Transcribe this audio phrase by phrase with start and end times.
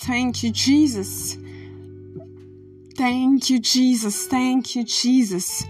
[0.00, 1.36] Thank you, Jesus.
[2.96, 4.26] Thank you, Jesus.
[4.26, 5.64] Thank you, Jesus.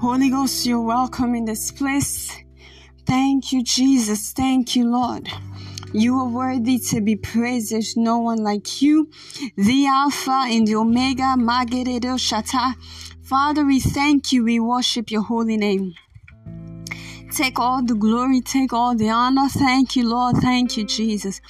[0.00, 2.36] Holy Ghost, you're welcome in this place.
[3.06, 4.32] Thank you, Jesus.
[4.32, 5.28] Thank you, Lord.
[5.92, 7.70] You are worthy to be praised.
[7.70, 9.08] There's no one like you.
[9.56, 12.74] The Alpha and the Omega, Mageredo Shata.
[13.22, 14.42] Father, we thank you.
[14.42, 15.94] We worship your holy name.
[17.34, 19.48] Take all the glory, take all the honor.
[19.48, 20.36] Thank you, Lord.
[20.36, 21.40] Thank you, Jesus.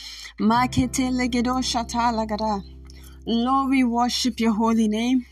[3.27, 5.27] Lord, we worship your holy name.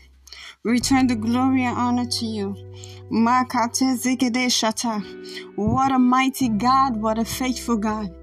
[0.63, 2.55] Return the glory and honor to you.
[5.55, 8.13] What a mighty God, what a faithful God.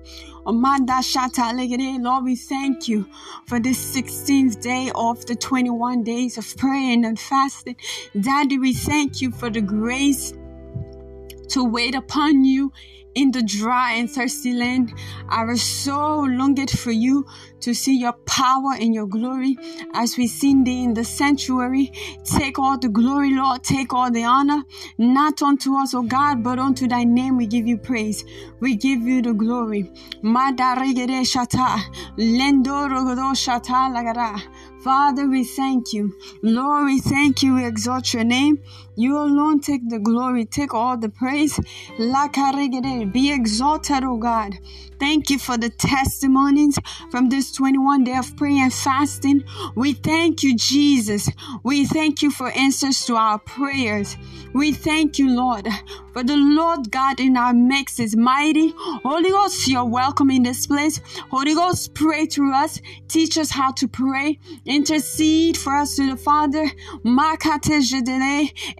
[0.46, 3.06] Lord, we thank you
[3.46, 7.74] for this 16th day of the 21 days of praying and fasting.
[8.18, 10.32] Daddy, we thank you for the grace
[11.50, 12.72] to wait upon you
[13.14, 14.92] in the dry and thirsty land.
[15.28, 17.26] I was so longed for you
[17.60, 19.56] to see your power and your glory
[19.92, 21.92] as we sing thee in the sanctuary.
[22.24, 23.62] Take all the glory, Lord.
[23.64, 24.62] Take all the honor,
[24.98, 28.24] not unto us, O God, but unto thy name we give you praise.
[28.60, 29.90] We give you the glory.
[34.82, 36.14] Father, we thank you.
[36.42, 37.56] Lord, we thank you.
[37.56, 38.62] We exalt your name.
[38.96, 41.60] You alone take the glory, take all the praise.
[41.98, 44.54] Be exalted, O God.
[45.00, 46.78] Thank you for the testimonies
[47.10, 49.44] from this 21 day of prayer and fasting.
[49.74, 51.28] We thank you, Jesus.
[51.62, 54.18] We thank you for answers to our prayers.
[54.52, 55.68] We thank you, Lord,
[56.12, 58.74] for the Lord God in our midst is mighty.
[58.76, 61.00] Holy Ghost, you're welcome in this place.
[61.30, 62.80] Holy Ghost, pray through us.
[63.08, 64.38] Teach us how to pray.
[64.66, 66.68] Intercede for us to the Father.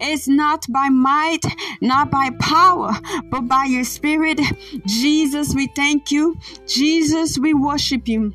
[0.03, 1.45] It's not by might,
[1.79, 2.91] not by power,
[3.29, 4.41] but by your Spirit.
[4.85, 6.37] Jesus, we thank you.
[6.65, 8.33] Jesus, we worship you.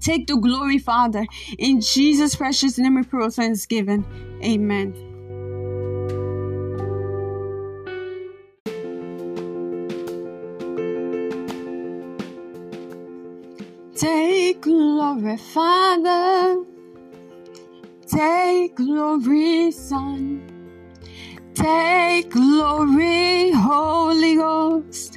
[0.00, 1.26] Take the glory, Father.
[1.58, 4.04] In Jesus' precious name we pray thanksgiving.
[4.42, 4.94] Amen.
[13.94, 16.64] Take glory, Father.
[18.06, 20.50] Take glory, Son.
[21.54, 25.09] Take glory, Holy Ghost,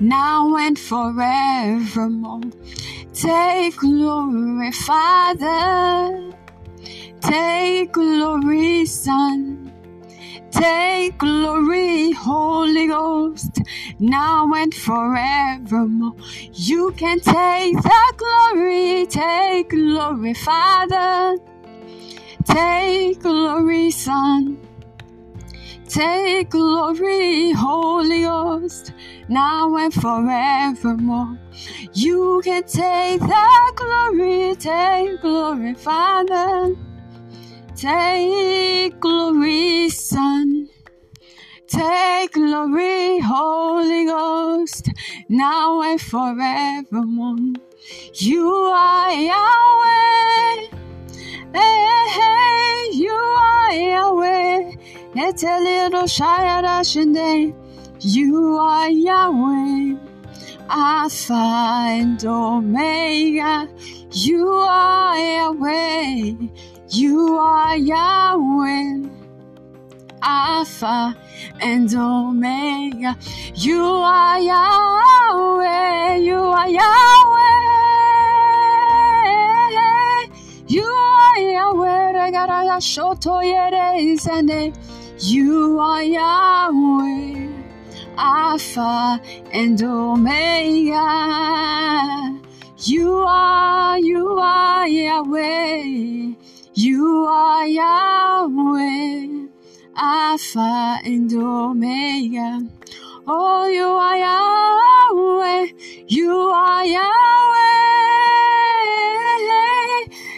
[0.00, 2.40] now and forevermore.
[3.12, 6.32] Take glory, Father.
[7.20, 9.72] Take glory, Son.
[10.50, 13.60] Take glory, Holy Ghost,
[13.98, 16.14] now and forevermore.
[16.52, 21.36] You can take the glory, take glory, Father.
[22.44, 24.65] Take glory, Son.
[25.88, 28.92] Take glory, Holy Ghost,
[29.28, 31.38] now and forevermore.
[31.94, 36.74] You can take the glory, take glory, Father.
[37.76, 40.68] Take glory, Son.
[41.68, 44.90] Take glory, Holy Ghost,
[45.28, 47.54] now and forevermore.
[48.14, 50.66] You are Yahweh.
[51.52, 54.72] Hey, hey, you are Yahweh.
[55.18, 57.54] It's a little Shayarashinde.
[58.00, 59.96] You are Yahweh.
[60.68, 63.66] Alpha and Omega.
[64.10, 66.32] You are Yahweh.
[66.90, 69.08] You are Yahweh.
[70.22, 71.16] Alpha
[71.62, 73.16] and Omega.
[73.54, 76.16] You are Yahweh.
[76.16, 77.56] You are Yahweh.
[80.68, 82.12] You are Yahweh.
[82.12, 84.02] Regaraya shoto yere
[85.18, 87.48] You are Yahweh.
[88.18, 89.18] Alpha
[89.50, 91.00] and Omega.
[92.84, 96.34] You are, you are Yahweh.
[96.74, 99.46] You are Yahweh.
[99.96, 102.60] Alpha and Omega.
[103.26, 105.72] Oh, you are Yahweh.
[106.08, 107.06] You are Yahweh.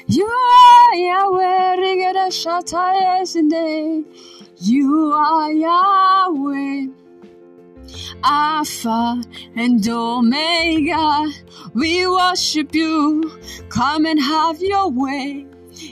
[0.07, 1.77] You are Yahweh.
[1.83, 4.05] Rigada Shatayesinde.
[4.61, 6.87] You are Yahweh.
[8.25, 9.23] Alpha
[9.55, 11.31] and Omega.
[11.75, 13.39] We worship you.
[13.69, 15.47] Come and have your way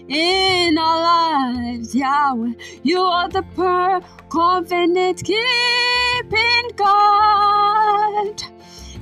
[0.09, 2.55] in our lives, Yahweh.
[2.83, 8.43] You are the per covenant keeping God.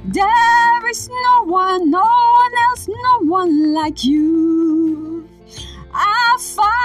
[0.04, 5.26] There is no one, no one else, no one like you.
[5.94, 6.83] Alpha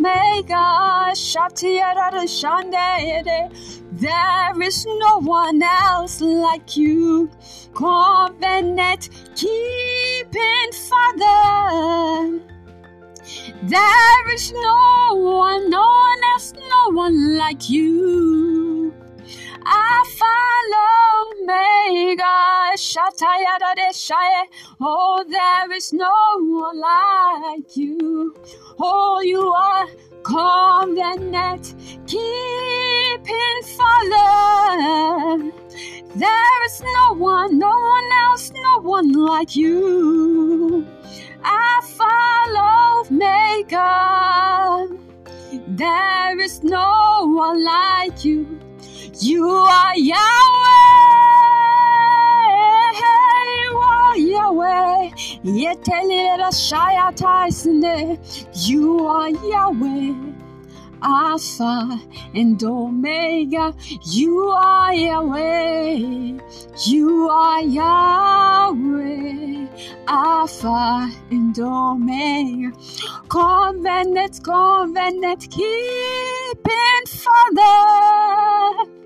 [0.00, 1.12] Omega,
[3.92, 7.30] There is no one else like you.
[7.74, 12.40] Covenant keeping Father.
[13.62, 18.69] There is no one, no one else, no one like you.
[19.70, 20.40] Alpha,
[21.40, 24.46] Omega, Shatayada Deshaye.
[24.80, 28.34] Oh, there is no one like you.
[28.78, 29.86] Oh, you are
[30.22, 31.74] covenant
[32.06, 35.52] keeping Father.
[36.16, 40.86] There is no one, no one else, no one like you.
[41.44, 44.88] I follow Maker.
[45.68, 48.60] There is no one like you.
[49.22, 50.16] You are Yahweh.
[53.52, 55.10] You are Yahweh.
[58.54, 60.14] You are Yahweh.
[61.02, 62.00] Alpha
[62.34, 63.74] and Omega.
[64.06, 66.38] You are Yahweh.
[66.86, 68.86] You are Yahweh.
[70.08, 72.72] Alpha and Omega.
[73.28, 78.99] Covenant, covenant, keeping Father.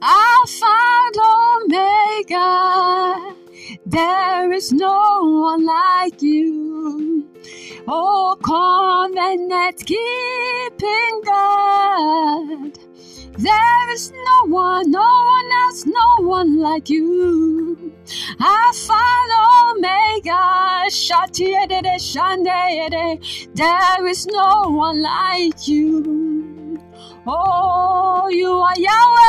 [0.00, 1.16] Alpha and
[1.70, 3.34] Omega.
[3.84, 7.28] There is no one like you.
[7.86, 12.87] Oh, covenant keeping God.
[13.38, 17.92] There is no one, no one else, no one like you.
[18.40, 19.00] Alpha
[19.70, 23.20] Omega, Shatiede Shande.
[23.54, 26.80] There is no one like you.
[27.28, 29.28] Oh, you are Yahweh.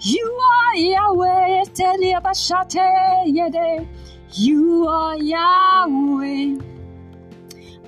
[0.00, 1.64] You are Yahweh.
[1.72, 3.86] Teliabashate.
[4.34, 6.58] You are Yahweh.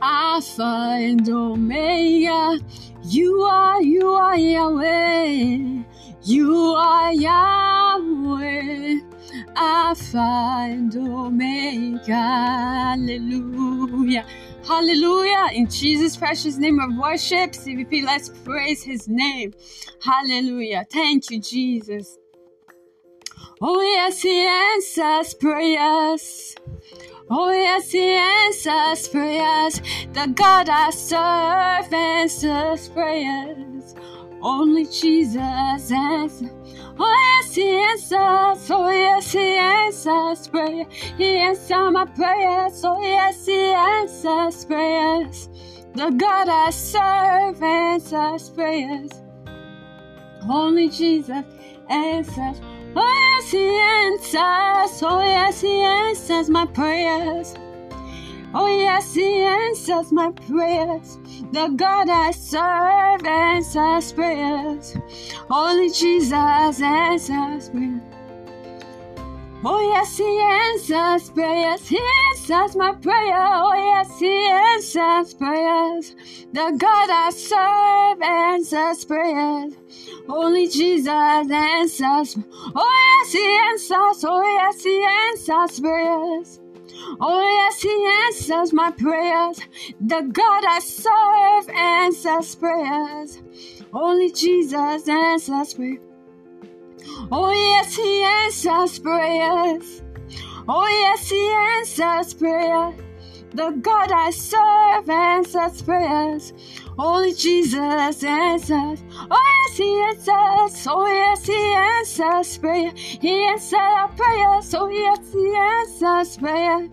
[0.01, 2.59] Alpha and Omega.
[3.09, 5.85] You are, you are Yahweh.
[6.25, 8.99] You are Yahweh.
[9.55, 12.15] Alpha and Omega.
[12.97, 14.27] Hallelujah.
[14.67, 15.51] Hallelujah.
[15.53, 19.55] In Jesus' precious name of worship, CVP, let's praise his name.
[20.03, 20.85] Hallelujah.
[20.91, 22.19] Thank you, Jesus.
[23.61, 26.57] Oh, yes, he answers prayers.
[27.29, 29.81] Oh, yes, he answers prayers.
[30.13, 33.95] The God I serve answers prayers.
[34.41, 36.51] Only Jesus answers.
[36.99, 38.71] Oh, yes, he answers.
[38.71, 40.85] Oh, yes, he answers prayer.
[41.19, 42.85] He answers my prayers.
[42.85, 45.49] Oh, yes, he answers prayers.
[45.95, 49.11] The God I serve answers prayers.
[50.49, 51.45] Only Jesus
[51.91, 52.61] answers.
[52.99, 55.03] Oh, yes, he answers.
[55.03, 57.55] Oh, yes, he answers my prayers.
[58.55, 61.19] Oh, yes, he answers my prayers.
[61.53, 64.97] The God I serve answers prayers.
[65.51, 68.06] Only Jesus answers prayers.
[69.65, 71.89] Oh, yes, he answers prayers.
[71.89, 73.37] He answers my prayer.
[73.39, 76.15] Oh, yes, he answers prayers.
[76.53, 79.75] The God I serve answers prayers.
[80.29, 82.37] Only Jesus answers.
[82.75, 84.25] Oh, yes, he answers.
[84.25, 86.61] Oh, yes, he answers prayers.
[87.21, 89.59] Oh, yes, he answers my prayers.
[90.01, 93.43] The God I serve answers prayers.
[93.93, 96.06] Only Jesus answers prayers.
[97.33, 100.03] Oh, yes, he answers prayers.
[100.69, 102.95] Oh, yes, he answers prayers.
[103.53, 106.53] The God I serve answers prayers.
[106.99, 109.03] Only Jesus answers.
[109.31, 110.87] Oh, yes, he answers.
[110.87, 112.93] Oh, yes, he answers prayer.
[112.95, 114.75] He answers our prayers.
[114.75, 116.89] Oh, yes, he answers prayer.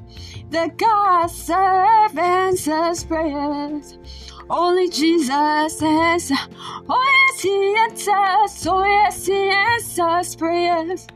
[0.51, 3.97] The God I serve answers prayers.
[4.49, 6.37] Only Jesus answers.
[6.89, 8.67] Oh, yes, answers.
[8.67, 11.07] Oh, yes, he answers prayers.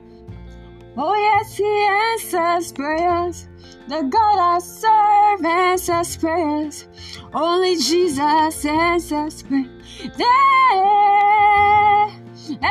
[0.98, 3.48] Oh, yes, he answers prayers.
[3.88, 6.88] The God I serve answers prayers.
[7.34, 9.67] Only Jesus answers prayers.
[10.17, 10.38] There,
[12.48, 12.67] hey,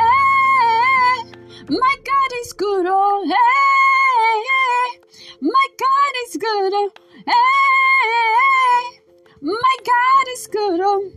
[1.69, 4.99] my God is good, oh, hey, hey,
[5.41, 6.91] my God is good, oh,
[7.25, 8.99] hey,
[9.41, 11.11] my God is good, oh,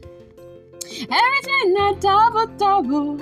[0.91, 3.17] everything not double, double,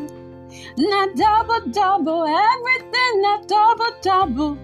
[0.79, 4.59] not double, double, everything not double, double.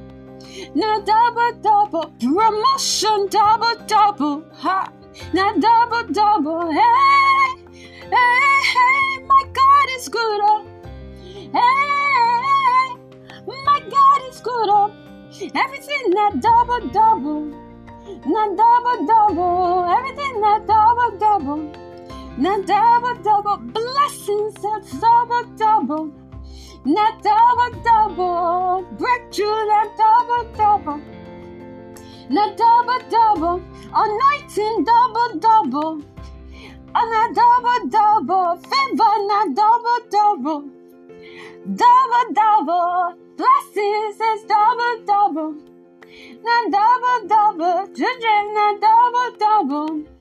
[0.75, 2.13] Now double double.
[2.21, 4.45] Promotion double double.
[4.55, 4.93] Ha.
[5.33, 6.71] Now double double.
[6.71, 7.57] Hey
[8.11, 9.25] hey hey.
[9.27, 10.65] My God is good oh.
[11.53, 12.97] Hey
[13.67, 14.93] my God is good oh.
[15.55, 17.45] Everything that double, double.
[18.27, 19.24] Not double, double.
[22.37, 23.59] Not double, double.
[23.59, 26.13] Blessings that's double, double.
[26.85, 28.83] Not double, double.
[28.99, 31.01] Breakthrough that double, double.
[32.31, 33.63] Not double, double.
[33.95, 36.03] Anointing double, double.
[36.97, 38.57] And a double, double.
[38.57, 40.71] Favor not double, double.
[41.73, 43.15] Double, double.
[43.37, 45.55] Blessings is double, double.
[46.43, 47.95] Not double, double.
[47.95, 50.14] Children not double, double.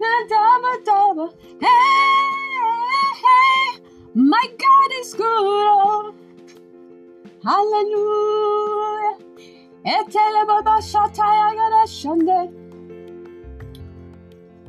[0.00, 1.34] Double, double.
[1.60, 1.66] Hey,
[3.22, 3.80] hey.
[4.14, 6.14] My God is good.
[7.44, 9.18] Hallelujah.
[9.84, 12.40] Etele baba shataya gara shande.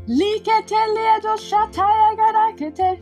[0.08, 3.00] Likete do shataya gara kete.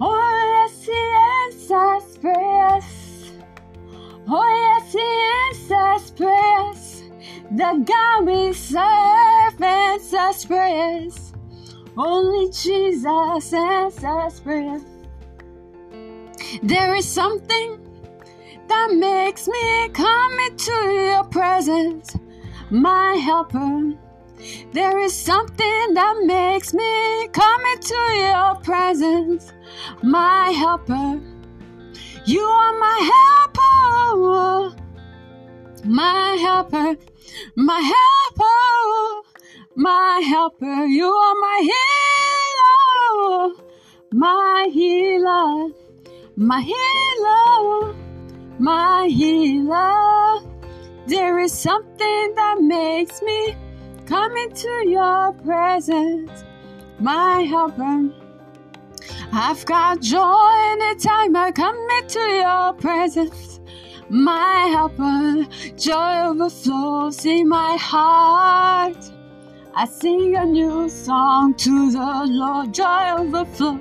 [0.00, 1.00] Oh yes, he
[1.38, 3.32] answers prayers.
[4.28, 5.08] Oh yes, he
[5.42, 7.02] answers prayers.
[7.50, 9.31] The God we serve
[10.22, 11.32] answers prayers.
[11.96, 14.82] Only Jesus answers prayers.
[16.62, 17.78] There is something
[18.68, 22.16] that makes me come into your presence,
[22.70, 23.94] my helper.
[24.72, 29.52] There is something that makes me come into your presence,
[30.02, 31.20] my helper.
[32.26, 34.76] You are my helper,
[35.84, 36.96] my helper,
[37.56, 39.31] my helper,
[39.74, 40.84] my helper.
[40.84, 41.68] You are my
[43.22, 43.54] healer,
[44.12, 45.68] my healer,
[46.36, 47.94] my healer,
[48.58, 50.40] my healer.
[51.06, 53.56] There is something that makes me
[54.06, 56.44] come into your presence,
[57.00, 58.10] my helper.
[59.32, 63.60] I've got joy anytime I come into your presence.
[64.10, 69.11] My helper, joy overflows in my heart.
[69.74, 72.74] I sing a new song to the Lord.
[72.74, 73.80] Joy overflows,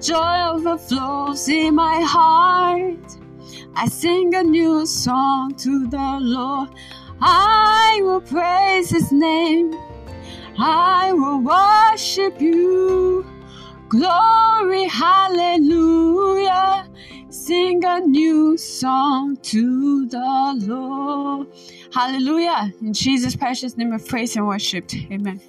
[0.00, 3.18] joy overflows in my heart.
[3.74, 6.70] I sing a new song to the Lord.
[7.20, 9.74] I will praise his name.
[10.58, 13.26] I will worship you.
[13.90, 16.88] Glory, hallelujah.
[17.28, 21.48] Sing a new song to the Lord.
[21.96, 22.74] Hallelujah.
[22.82, 24.94] In Jesus' precious name of praise and worshiped.
[25.10, 25.40] Amen.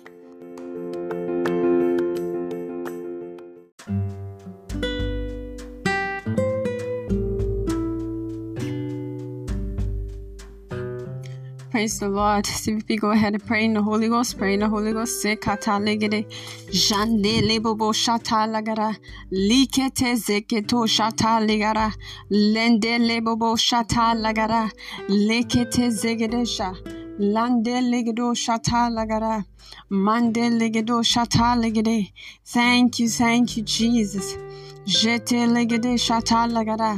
[11.78, 12.46] Praise the Lord.
[12.46, 14.40] CVP, go ahead and pray in the Holy Ghost.
[14.40, 15.22] Pray in the Holy Ghost.
[15.22, 16.26] Se kata legere.
[16.72, 18.98] Jande lebobo shata lagara.
[19.32, 21.94] Likete zeketo shata ligara.
[22.32, 24.72] Lende lebobo shata lagara.
[25.08, 26.76] Zegedesha.
[27.20, 29.46] Lande legedo shata lagara.
[29.92, 32.12] Mande legedo shata.
[32.44, 34.36] Thank you, thank you, Jesus.
[34.88, 36.98] Jete legede shata lagara.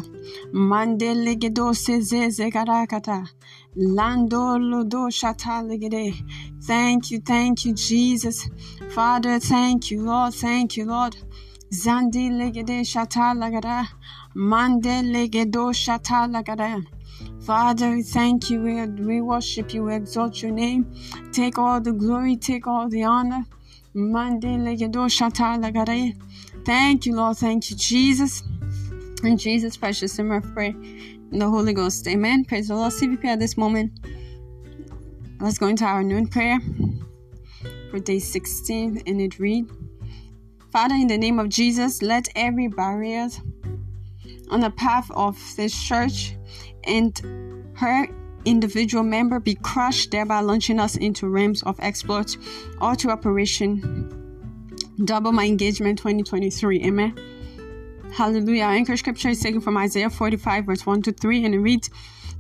[0.54, 3.28] Mande legedo seze zegarakata.
[3.76, 6.14] Lando lodo shata legede.
[6.62, 8.48] Thank you, thank you, Jesus.
[8.90, 11.16] Father, thank you, Lord, thank you, Lord.
[11.72, 13.88] Zandi legede shata lagada.
[14.36, 16.86] Mande legedo shata lagada.
[17.42, 18.62] Father, thank you.
[18.62, 19.86] We, we worship you.
[19.86, 20.94] We exalt your name.
[21.32, 22.38] Take all the glory.
[22.38, 23.46] Take all the honor.
[23.96, 26.14] Mande legedo shata lagada.
[26.66, 27.38] Thank you, Lord.
[27.38, 28.44] Thank you, Jesus.
[29.24, 32.08] In Jesus' precious name, I pray in the Holy Ghost.
[32.08, 32.46] Amen.
[32.46, 32.92] Praise the Lord.
[32.92, 33.92] CVP at this moment.
[35.40, 36.60] Let's go into our noon prayer
[37.90, 39.70] for day 16, and it read
[40.72, 43.30] Father, in the name of Jesus, let every barrier
[44.52, 46.36] on the path of this church
[46.84, 47.20] and
[47.76, 48.08] her
[48.46, 52.38] individual member be crushed, thereby launching us into realms of exploits
[52.80, 54.19] or to operation
[55.06, 56.84] double my engagement 2023.
[56.86, 57.16] Amen.
[58.14, 58.64] Hallelujah.
[58.64, 61.90] Our anchor scripture is taken from Isaiah 45, verse 1 to 3, and it reads,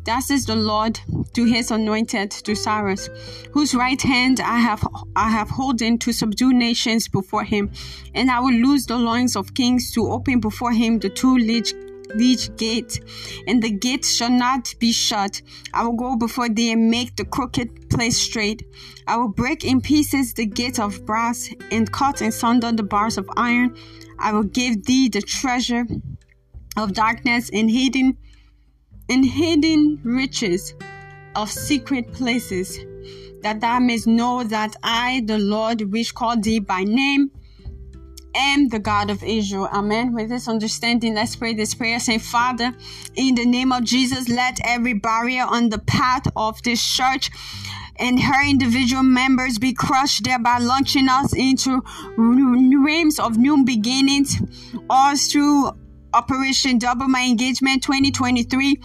[0.05, 0.99] Thus is the Lord
[1.33, 3.09] to his anointed, to Cyrus,
[3.51, 4.85] whose right hand I have
[5.15, 7.71] I have holden to subdue nations before him,
[8.15, 11.73] and I will loose the loins of kings to open before him the two liege
[12.17, 12.99] each gate,
[13.47, 15.41] and the gate shall not be shut.
[15.73, 18.63] I will go before thee and make the crooked place straight.
[19.07, 23.17] I will break in pieces the gate of brass and cut in sunder the bars
[23.17, 23.75] of iron.
[24.17, 25.85] I will give thee the treasure
[26.77, 28.17] of darkness and hidden
[29.09, 30.75] and hidden riches
[31.35, 32.77] of secret places,
[33.41, 37.31] that thou mayest know that I, the Lord, which called thee by name,
[38.35, 39.69] am the God of Israel.
[39.71, 40.13] Amen.
[40.13, 41.99] With this understanding, let's pray this prayer.
[41.99, 42.73] Say, Father,
[43.15, 47.29] in the name of Jesus, let every barrier on the path of this church
[47.97, 51.83] and her individual members be crushed, thereby launching us into
[52.17, 54.41] realms of new beginnings,
[54.89, 55.71] all through
[56.19, 58.75] Operation Double My Engagement 2023.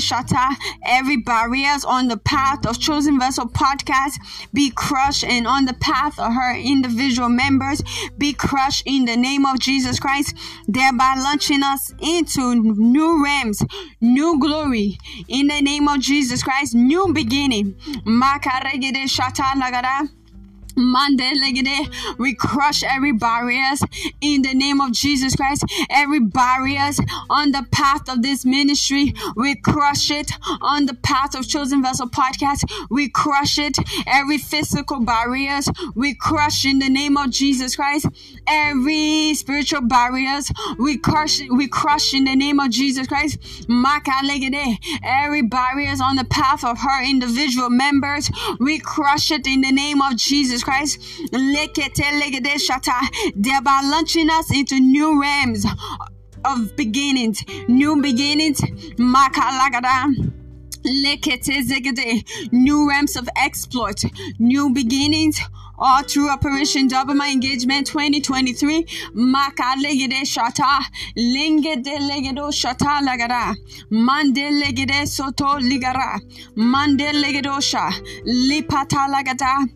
[0.00, 0.56] Shata.
[0.82, 4.14] Every barriers on the path of Chosen Vessel podcast
[4.54, 7.82] be crushed and on the path of her individual members
[8.16, 10.34] be crushed in the name of Jesus Christ,
[10.66, 13.62] thereby launching us into new realms,
[14.00, 14.96] new glory
[15.28, 17.76] in the name of Jesus Christ, new beginning.
[19.04, 20.08] Shata Lagada.
[22.18, 23.82] We crush every barriers
[24.20, 25.64] in the name of Jesus Christ.
[25.90, 31.46] Every barriers on the path of this ministry, we crush it on the path of
[31.46, 32.64] Chosen Vessel Podcast.
[32.90, 33.76] We crush it.
[34.06, 38.06] Every physical barriers, we crush in the name of Jesus Christ.
[38.46, 41.40] Every spiritual barriers, we crush.
[41.50, 43.38] We crush in the name of Jesus Christ.
[45.02, 50.00] Every barriers on the path of her individual members, we crush it in the name
[50.00, 50.69] of Jesus Christ.
[50.70, 51.00] Christ,
[53.34, 55.66] thereby launching us into new realms
[56.44, 58.60] of beginnings, new beginnings.
[58.96, 60.14] Makalagada
[62.52, 64.04] New realms of exploit,
[64.38, 65.40] new beginnings,
[65.80, 68.86] all through Operation Double My Engagement 2023.
[69.14, 70.80] Maka legede shata,
[71.16, 73.00] lingede legedo shata
[75.06, 76.20] soto ligara,
[78.26, 79.68] lipata leketo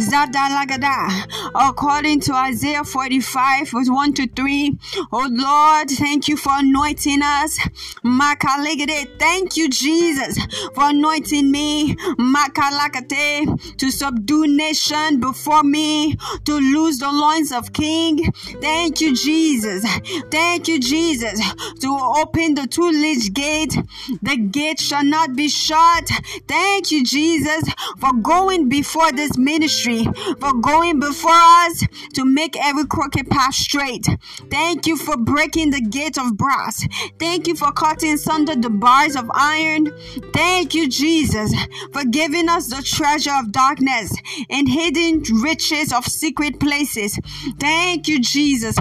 [0.00, 0.48] zada.
[1.54, 4.78] According to Isaiah 45, verse 1 to 3.
[5.12, 7.58] Oh Lord, thank you for anointing us.
[9.18, 9.81] Thank you, Jesus,
[10.74, 18.30] for anointing me, makalakate, to subdue nation before me, to lose the loins of king.
[18.60, 19.84] Thank you, Jesus.
[20.30, 21.40] Thank you, Jesus,
[21.80, 23.76] to open the two-ledged gate.
[24.22, 26.10] The gate shall not be shut.
[26.46, 27.64] Thank you, Jesus,
[27.98, 30.04] for going before this ministry,
[30.38, 34.06] for going before us to make every crooked path straight.
[34.50, 36.86] Thank you for breaking the gate of brass.
[37.18, 39.71] Thank you for cutting asunder the bars of iron.
[40.32, 41.54] Thank you, Jesus,
[41.92, 44.12] for giving us the treasure of darkness
[44.50, 47.18] and hidden riches of secret places.
[47.58, 48.76] Thank you, Jesus.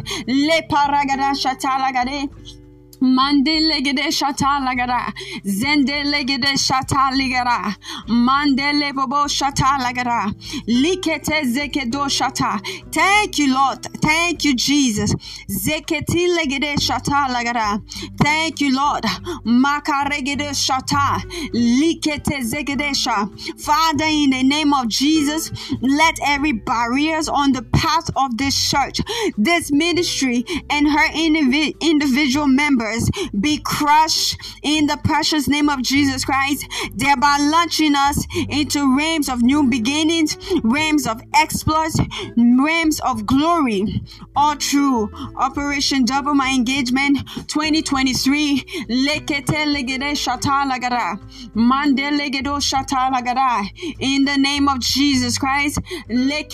[3.02, 5.12] Le Mande legede shata lagara.
[5.46, 7.76] Zende legede shata ligara.
[8.08, 10.34] Mande lebobo shata lagara.
[10.68, 12.60] Likete zekedo shata.
[12.92, 13.84] Thank you, Lord.
[14.02, 15.14] Thank you, Jesus.
[15.50, 17.82] Zeketi legede shata lagara.
[18.18, 19.04] Thank you, Lord.
[19.46, 21.22] Makaregede shata.
[21.54, 23.30] Likete zegedesha.
[23.60, 29.02] Father, in the name of Jesus, let every barriers on the path of this church,
[29.38, 32.91] this ministry, and her individual members
[33.40, 39.42] be crushed in the precious name of Jesus Christ, thereby launching us into realms of
[39.42, 42.00] new beginnings, realms of exploits,
[42.38, 44.02] realms of glory.
[44.36, 45.10] All true.
[45.36, 48.64] Operation Double My Engagement 2023.
[48.90, 51.20] Lekete legede shata lagara.
[51.54, 53.68] Mande legedo shata lagara.
[54.00, 55.80] In the name of Jesus Christ.
[56.10, 56.54] Let's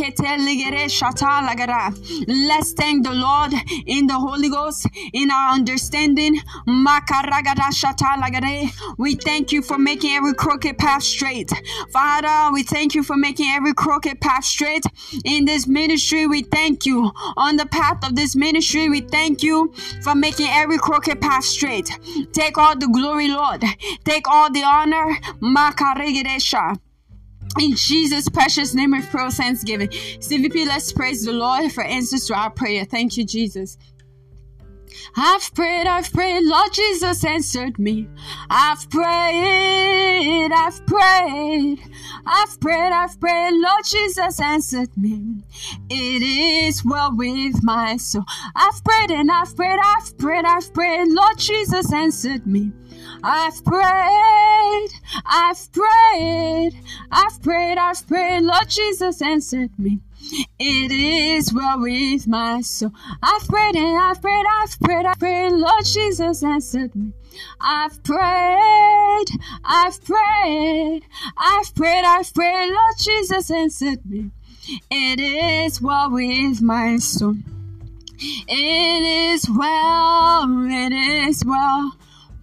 [2.74, 3.54] thank the Lord
[3.86, 6.27] in the Holy Ghost, in our understanding
[8.98, 11.52] we thank you for making every crooked path straight.
[11.92, 14.86] Father, we thank you for making every crooked path straight
[15.26, 16.28] in this ministry.
[16.28, 18.90] We thank you on the path of this ministry.
[18.90, 21.90] We thank you for making every crooked path straight.
[22.32, 23.64] Take all the glory, Lord.
[24.04, 25.18] Take all the honor.
[27.60, 29.88] In Jesus' precious name of prayer, thanksgiving.
[29.88, 32.86] CVP, let's praise the Lord for answers to our prayer.
[32.86, 33.78] Thank you, Jesus.
[35.16, 38.08] I've prayed, I've prayed, Lord Jesus answered me.
[38.50, 41.80] I've prayed, I've prayed,
[42.26, 45.44] I've prayed, I've prayed, Lord Jesus answered me.
[45.90, 48.24] It is well with my soul.
[48.56, 52.72] I've prayed and I've prayed, I've prayed, I've prayed, Lord Jesus answered me.
[53.24, 54.90] I've prayed,
[55.26, 56.74] I've prayed,
[57.12, 60.02] I've prayed, I've prayed, Lord Jesus answered me.
[60.60, 62.92] It is well with my soul.
[63.22, 67.14] I've prayed and I've prayed, I've prayed, I've prayed, Lord Jesus answered me.
[67.62, 69.26] I've prayed,
[69.64, 71.04] I've prayed,
[71.38, 74.32] I've prayed, I've prayed, Lord Jesus answered me.
[74.90, 77.36] It is well with my soul.
[78.20, 81.94] It is well, it is well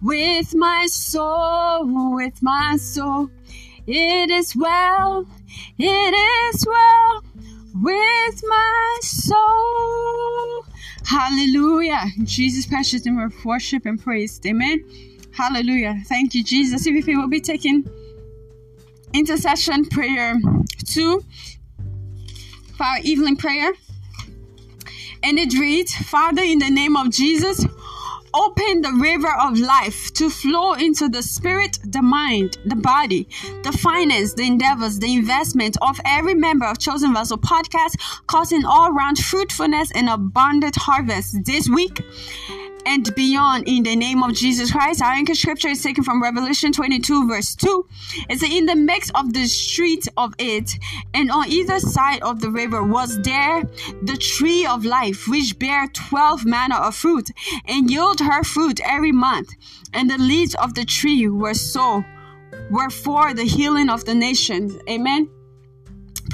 [0.01, 3.29] with my soul, with my soul.
[3.85, 5.27] It is well,
[5.77, 7.24] it is well
[7.81, 10.65] with my soul.
[11.05, 12.05] Hallelujah.
[12.23, 14.39] Jesus precious name of worship and praise.
[14.45, 14.83] Amen.
[15.31, 16.01] Hallelujah.
[16.05, 16.87] Thank you, Jesus.
[16.87, 17.85] If we will be taking
[19.13, 20.35] intercession prayer
[20.85, 21.23] two
[22.77, 23.73] for our evening prayer.
[25.23, 27.65] And it reads, Father, in the name of Jesus,
[28.35, 33.27] open the river of life to flow into the spirit, the mind, the body,
[33.63, 37.95] the finance, the endeavors, the investment of every member of Chosen Vessel podcast,
[38.27, 42.01] causing all round fruitfulness and abundant harvest this week
[42.85, 45.01] and beyond in the name of Jesus Christ.
[45.01, 47.87] Our anchor scripture is taken from Revelation 22, verse 2.
[48.29, 50.71] It's in the midst of the street of it,
[51.13, 53.63] and on either side of the river was there
[54.03, 57.29] the tree of life, which bare twelve manner of fruit,
[57.67, 59.49] and yield her fruit every month.
[59.93, 62.03] And the leaves of the tree were so
[62.71, 64.73] were for the healing of the nations.
[64.89, 65.29] Amen.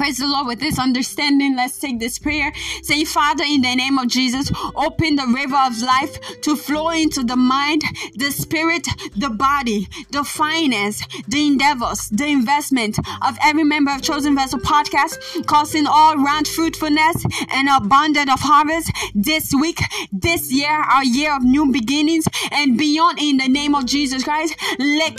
[0.01, 1.55] Praise the Lord with this understanding.
[1.55, 2.51] Let's take this prayer.
[2.81, 7.23] Say, Father, in the name of Jesus, open the river of life to flow into
[7.23, 7.83] the mind,
[8.15, 14.33] the spirit, the body, the finance, the endeavors, the investment of every member of Chosen
[14.33, 21.03] Vessel podcast, causing all round fruitfulness and abundance of harvest this week, this year, our
[21.03, 24.55] year of new beginnings and beyond in the name of Jesus Christ.
[24.79, 25.15] Let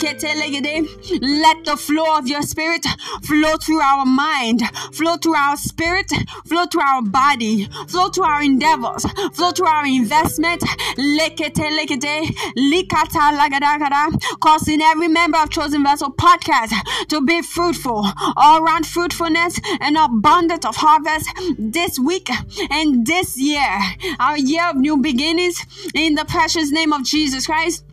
[1.63, 2.85] the flow of your spirit
[3.21, 4.61] flow through our mind
[4.91, 6.11] flow through our spirit,
[6.45, 10.61] flow through our body, flow through our endeavors, flow through our investment.
[10.97, 16.73] Lekete lekete, likata lagadagada, causing every member of Chosen Vessel podcast
[17.09, 18.05] to be fruitful,
[18.37, 22.29] all around fruitfulness and abundance of harvest this week
[22.69, 23.79] and this year,
[24.19, 27.85] our year of new beginnings, in the precious name of Jesus Christ.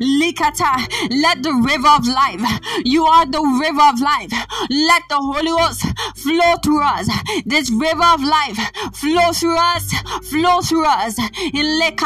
[0.00, 0.76] Likata.
[1.22, 4.30] Let the river of life, you are the river of life.
[4.70, 5.84] Let the Holy Ghost
[6.16, 7.08] flow through us.
[7.44, 8.58] This river of life
[8.94, 9.92] flow through us,
[10.30, 11.18] flow through us.
[11.18, 11.98] Let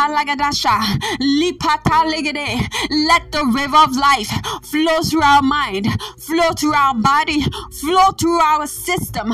[3.32, 4.30] the river of life
[4.64, 5.86] flow through our mind,
[6.18, 9.32] flow through our body, flow through our system.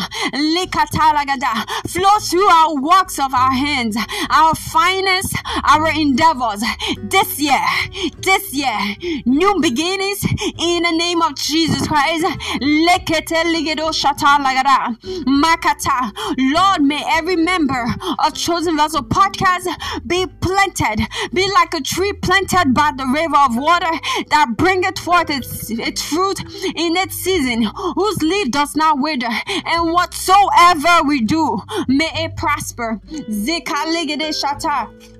[1.88, 3.96] Flow through our works of our hands,
[4.30, 6.62] our finance, our endeavors
[7.02, 7.60] this year,
[8.20, 8.78] this year,
[9.26, 10.24] new beginnings
[10.58, 12.24] in the name of Jesus Christ.
[16.38, 17.86] Lord, may every member
[18.24, 19.66] of Chosen Vessel podcast
[20.06, 23.90] be planted, be like a tree planted by the river of water
[24.30, 26.40] that bringeth forth its, its fruit
[26.76, 27.62] in its season,
[27.94, 33.00] whose leaf does not wither, and whatsoever we do, may it prosper.
[33.10, 33.86] Zika
[34.32, 35.11] shata.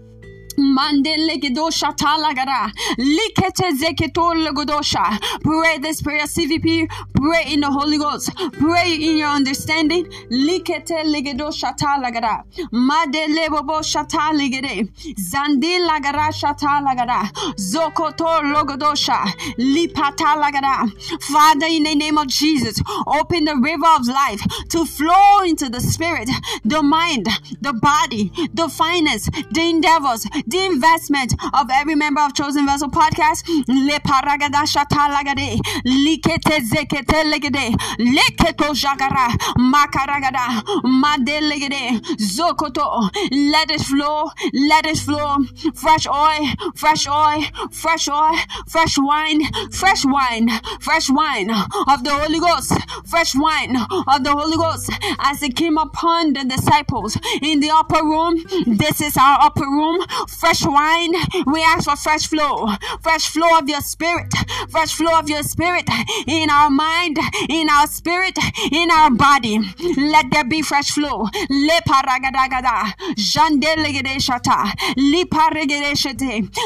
[0.58, 2.70] Mandele gedosha talagara.
[2.98, 5.18] Likete zeketor legodosha.
[5.42, 6.88] Pray this prayer, CVP.
[7.14, 8.30] Pray in the Holy Ghost.
[8.52, 10.04] Pray in your understanding.
[10.30, 12.44] Likete legedosha talagara.
[12.72, 14.88] Madele bobo shata legede.
[15.16, 17.30] Zandi lagara shata lagara.
[17.56, 19.18] Zokotor logodosha.
[19.58, 20.90] Lipata lagara.
[21.22, 25.80] Father, in the name of Jesus, open the river of life to flow into the
[25.80, 26.28] spirit,
[26.64, 27.26] the mind,
[27.60, 33.46] the body, the finance, the endeavors, the investment of every member of Chosen Vessel Podcast.
[33.68, 39.28] Le paragada shatalagade, likete zekete legede, leketo jagara,
[39.58, 43.10] makaragada, madelegede, zokoto.
[43.30, 45.38] Let it flow, let it flow.
[45.74, 48.36] Fresh oil, fresh oil, fresh oil,
[48.68, 50.48] fresh wine, fresh wine,
[50.80, 52.72] fresh wine of the Holy Ghost,
[53.06, 58.02] fresh wine of the Holy Ghost as it came upon the disciples in the upper
[58.02, 58.42] room.
[58.66, 61.12] This is our upper room fresh wine.
[61.46, 62.66] We ask for fresh flow,
[63.00, 64.32] fresh flow of your spirit,
[64.68, 65.88] fresh flow of your spirit
[66.26, 67.18] in our mind,
[67.48, 68.36] in our spirit,
[68.70, 69.60] in our body.
[69.96, 71.28] Let there be fresh flow.
[71.50, 71.80] Le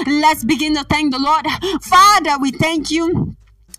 [0.06, 1.46] Let's begin to thank the Lord.
[1.82, 3.35] Father, we thank you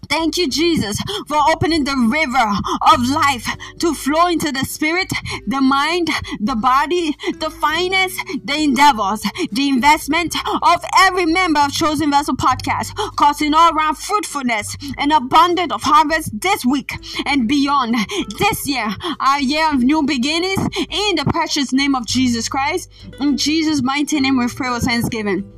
[0.10, 2.52] Thank you, Jesus, for opening the river
[2.94, 3.48] of life
[3.80, 5.12] to flow into the spirit,
[5.46, 12.12] the mind, the body, the finance, the endeavors, the investment of every member of Chosen
[12.12, 16.94] Vessel Podcast, causing all around fruitfulness and abundance of harvest this week
[17.26, 17.96] and beyond.
[18.40, 18.88] This year,
[19.20, 22.92] our year of new beginnings, in the precious name of Jesus Christ.
[23.20, 25.57] In Jesus' mighty name, we pray with thanksgiving.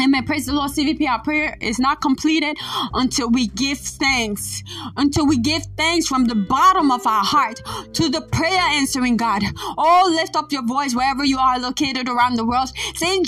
[0.00, 0.24] Amen.
[0.24, 0.70] Praise the Lord.
[0.70, 2.56] CVP, our prayer is not completed
[2.92, 4.62] until we give thanks.
[4.96, 7.62] Until we give thanks from the bottom of our heart
[7.94, 9.42] to the prayer answering God.
[9.78, 13.24] Oh, lift up your voice wherever you are located around the world, saying,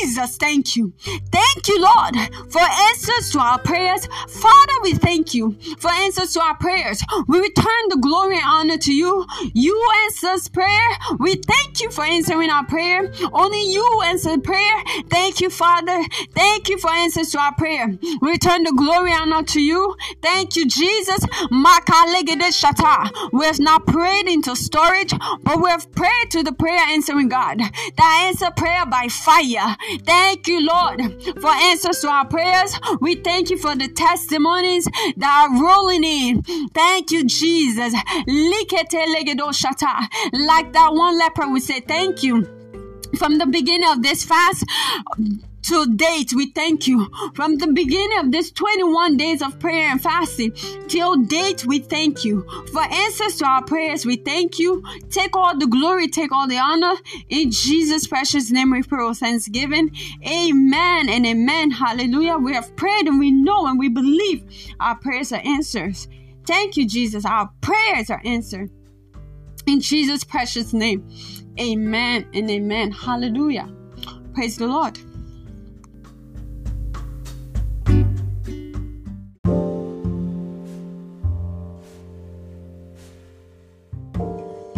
[0.00, 0.92] Jesus, thank you.
[1.30, 2.16] Thank you, Lord,
[2.50, 4.06] for answers to our prayers.
[4.28, 7.02] Father, we thank you for answers to our prayers.
[7.26, 9.26] We return the glory and honor to you.
[9.54, 10.88] You answers prayer.
[11.18, 13.10] We thank you for answering our prayer.
[13.32, 14.84] Only you answer prayer.
[15.08, 16.01] Thank you, Father.
[16.34, 17.88] Thank you for answers to our prayer.
[18.20, 19.94] We return the glory and honor to you.
[20.22, 21.24] Thank you, Jesus.
[23.32, 25.12] We have not prayed into storage,
[25.42, 29.76] but we have prayed to the prayer answering God that answer prayer by fire.
[30.04, 31.00] Thank you, Lord,
[31.40, 32.78] for answers to our prayers.
[33.00, 34.84] We thank you for the testimonies
[35.16, 36.42] that are rolling in.
[36.70, 37.92] Thank you, Jesus.
[40.32, 42.44] Like that one leper, we say thank you
[43.18, 44.64] from the beginning of this fast
[45.62, 47.08] to date, we thank you.
[47.34, 50.52] From the beginning of this 21 days of prayer and fasting
[50.88, 52.44] till date, we thank you.
[52.72, 54.82] For answers to our prayers, we thank you.
[55.10, 56.94] Take all the glory, take all the honor.
[57.28, 59.90] In Jesus' precious name, we pray with thanksgiving.
[60.26, 61.70] Amen and amen.
[61.70, 62.36] Hallelujah.
[62.36, 64.44] We have prayed and we know and we believe
[64.80, 65.96] our prayers are answered.
[66.46, 67.24] Thank you, Jesus.
[67.24, 68.70] Our prayers are answered.
[69.66, 71.08] In Jesus' precious name.
[71.60, 72.90] Amen and amen.
[72.90, 73.72] Hallelujah.
[74.34, 74.98] Praise the Lord.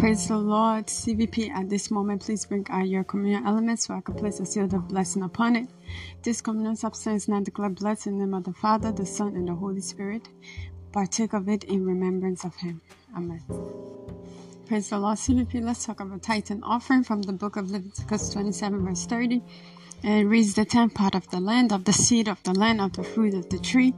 [0.05, 0.85] Praise the Lord.
[0.85, 4.45] CVP, at this moment, please bring out your communion elements so I can place a
[4.45, 5.67] seal of blessing upon it.
[6.21, 9.47] This communion substance now declare blessed in the name of the Father, the Son, and
[9.47, 10.29] the Holy Spirit.
[10.91, 12.83] Partake of it in remembrance of Him.
[13.17, 13.41] Amen.
[14.67, 15.17] Praise the Lord.
[15.17, 19.41] CVP, let's talk about Titan offering from the book of Leviticus 27, verse 30.
[20.03, 22.79] And it reads, The tenth part of the land, of the seed of the land,
[22.79, 23.95] of the fruit of the tree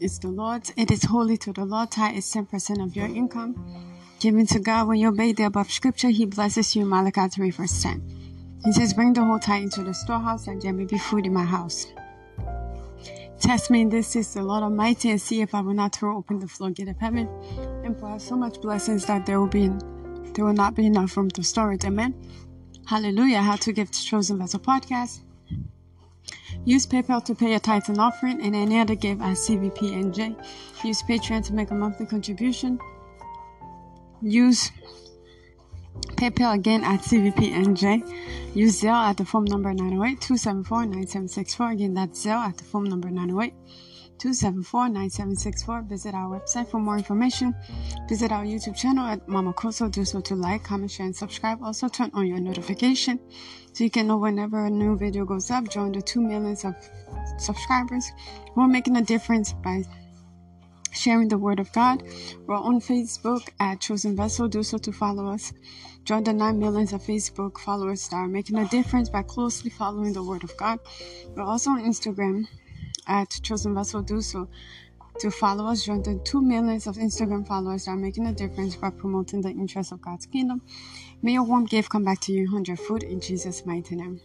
[0.00, 0.72] is the Lord's.
[0.76, 1.90] It is holy to the Lord.
[1.90, 3.91] Tithe is 10% of your income
[4.22, 6.86] given to God when you obey the above scripture, he blesses you.
[6.86, 8.60] Malachi 3 verse 10.
[8.64, 11.32] He says, Bring the whole tithe into the storehouse, that there may be food in
[11.32, 11.88] my house.
[13.40, 16.16] Test me in this is the Lord Almighty, and see if I will not throw
[16.16, 17.28] open the floodgate of heaven
[17.84, 19.68] and pour out so much blessings that there will be
[20.34, 21.84] there will not be enough room to store it.
[21.84, 22.14] Amen.
[22.86, 23.42] Hallelujah.
[23.42, 25.22] How to give to Chosen Vessel Podcast.
[26.64, 30.36] Use PayPal to pay your tithe and offering and any other give at CVP NJ.
[30.84, 32.78] Use Patreon to make a monthly contribution
[34.22, 34.70] use
[36.16, 38.54] PayPal again at CVPNJ.
[38.54, 41.70] Use Zelle at the phone number 908 274 9764.
[41.70, 43.52] Again, that's Zelle at the phone number 908
[44.18, 45.82] 274 9764.
[45.82, 47.54] Visit our website for more information.
[48.08, 49.90] Visit our YouTube channel at Mama Kosso.
[49.90, 51.62] Do so to like, comment, share, and subscribe.
[51.62, 53.18] Also, turn on your notification
[53.72, 55.68] so you can know whenever a new video goes up.
[55.68, 56.74] Join the 2 millions of
[57.38, 58.12] subscribers.
[58.54, 59.82] We're making a difference by
[60.92, 62.02] sharing the word of God.
[62.46, 64.48] We're on Facebook at Chosen Vessel.
[64.48, 65.52] Do so to follow us.
[66.04, 70.12] Join the 9 millions of Facebook followers that are making a difference by closely following
[70.12, 70.80] the word of God.
[71.34, 72.46] We're also on Instagram
[73.06, 74.02] at Chosen Vessel.
[74.02, 74.48] Do so
[75.20, 75.84] to follow us.
[75.84, 79.50] Join the 2 millions of Instagram followers that are making a difference by promoting the
[79.50, 80.62] interests of God's kingdom.
[81.22, 84.20] May your warm gift come back to you in 100 foot in Jesus' mighty name.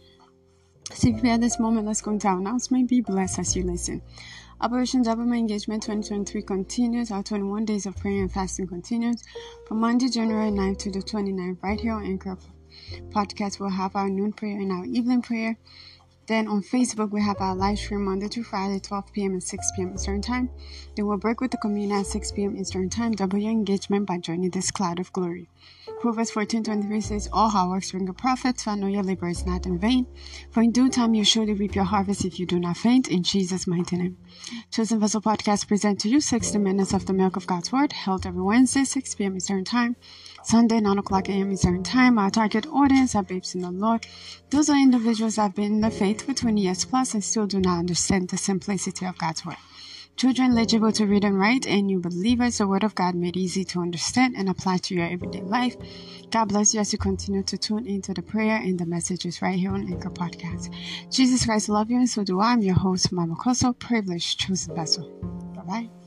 [0.92, 2.88] So if you're at this moment, let's go into our announcement.
[2.88, 4.02] Be blessed as you listen.
[4.60, 7.12] Operation My Engagement 2023 continues.
[7.12, 9.22] Our 21 days of prayer and fasting continues.
[9.68, 12.36] From Monday, January 9th to the 29th, right here on Anchor
[13.10, 15.56] Podcast, we'll have our noon prayer and our evening prayer.
[16.28, 19.32] Then on Facebook, we have our live stream Monday to Friday, 12 p.m.
[19.32, 19.94] and 6 p.m.
[19.94, 20.50] Eastern Time.
[20.94, 22.54] Then we'll break with the community at 6 p.m.
[22.54, 23.12] Eastern Time.
[23.12, 25.48] Double your engagement by joining this cloud of glory.
[26.02, 29.46] Proverbs 14:23 says, All hard works bring a profit, so I know your labor is
[29.46, 30.06] not in vain.
[30.50, 33.22] For in due time you surely reap your harvest if you do not faint, in
[33.22, 34.18] Jesus' mighty name.
[34.70, 38.26] Chosen Vessel Podcast present to you 60 minutes of the milk of God's Word, held
[38.26, 39.36] every Wednesday, 6 p.m.
[39.38, 39.96] Eastern Time.
[40.48, 41.52] Sunday, 9 o'clock a.m.
[41.52, 42.18] Eastern Time.
[42.18, 44.06] Our target audience are babes in the Lord.
[44.48, 47.46] Those are individuals that have been in the faith for 20 years plus and still
[47.46, 49.58] do not understand the simplicity of God's Word.
[50.16, 53.62] Children legible to read and write, and new believers, the Word of God made easy
[53.64, 55.76] to understand and apply to your everyday life.
[56.30, 59.58] God bless you as you continue to tune into the prayer and the messages right
[59.58, 60.72] here on Anchor Podcast.
[61.12, 62.52] Jesus Christ love you, and so do I.
[62.52, 65.10] I'm your host, Mama Kosso, privileged chosen vessel.
[65.54, 65.97] Bye bye.